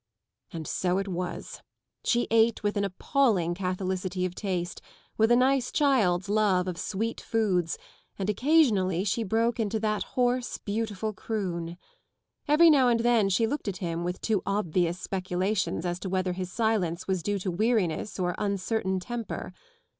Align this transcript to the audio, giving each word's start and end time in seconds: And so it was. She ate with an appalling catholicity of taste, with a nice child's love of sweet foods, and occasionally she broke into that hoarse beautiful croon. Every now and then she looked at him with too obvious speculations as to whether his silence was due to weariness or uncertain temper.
And 0.51 0.65
so 0.67 0.97
it 0.97 1.07
was. 1.07 1.61
She 2.03 2.27
ate 2.31 2.63
with 2.63 2.75
an 2.75 2.83
appalling 2.83 3.53
catholicity 3.53 4.25
of 4.25 4.33
taste, 4.33 4.81
with 5.15 5.31
a 5.31 5.35
nice 5.35 5.71
child's 5.71 6.27
love 6.27 6.67
of 6.67 6.79
sweet 6.79 7.21
foods, 7.21 7.77
and 8.17 8.27
occasionally 8.27 9.03
she 9.03 9.21
broke 9.21 9.59
into 9.59 9.79
that 9.81 10.01
hoarse 10.17 10.57
beautiful 10.57 11.13
croon. 11.13 11.77
Every 12.47 12.71
now 12.71 12.87
and 12.87 13.01
then 13.01 13.29
she 13.29 13.45
looked 13.45 13.67
at 13.67 13.77
him 13.77 14.03
with 14.03 14.21
too 14.21 14.41
obvious 14.43 14.99
speculations 14.99 15.85
as 15.85 15.99
to 15.99 16.09
whether 16.09 16.33
his 16.33 16.51
silence 16.51 17.07
was 17.07 17.21
due 17.21 17.37
to 17.37 17.51
weariness 17.51 18.17
or 18.17 18.33
uncertain 18.39 18.99
temper. 18.99 19.53